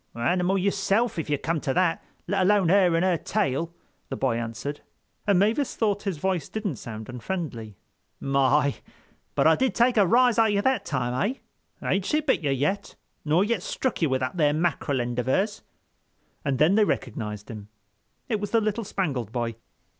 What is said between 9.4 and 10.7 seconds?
I did take a rise out of you